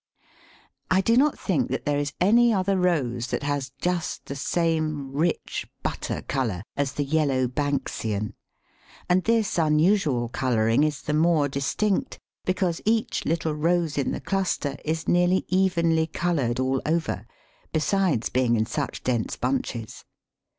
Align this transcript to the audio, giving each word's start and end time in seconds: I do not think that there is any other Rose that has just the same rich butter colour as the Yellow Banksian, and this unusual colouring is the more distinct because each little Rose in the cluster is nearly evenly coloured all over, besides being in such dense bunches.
I 0.89 1.01
do 1.01 1.15
not 1.15 1.37
think 1.37 1.69
that 1.69 1.85
there 1.85 1.99
is 1.99 2.13
any 2.19 2.51
other 2.51 2.75
Rose 2.75 3.27
that 3.27 3.43
has 3.43 3.71
just 3.79 4.25
the 4.25 4.35
same 4.35 5.13
rich 5.13 5.67
butter 5.83 6.23
colour 6.23 6.63
as 6.75 6.93
the 6.93 7.03
Yellow 7.03 7.47
Banksian, 7.47 8.33
and 9.07 9.23
this 9.23 9.59
unusual 9.59 10.27
colouring 10.27 10.83
is 10.83 11.03
the 11.03 11.13
more 11.13 11.47
distinct 11.47 12.17
because 12.45 12.81
each 12.83 13.25
little 13.25 13.53
Rose 13.53 13.95
in 13.95 14.11
the 14.11 14.19
cluster 14.21 14.75
is 14.83 15.07
nearly 15.07 15.45
evenly 15.49 16.07
coloured 16.07 16.59
all 16.59 16.81
over, 16.83 17.27
besides 17.71 18.29
being 18.29 18.55
in 18.55 18.65
such 18.65 19.03
dense 19.03 19.35
bunches. 19.35 20.03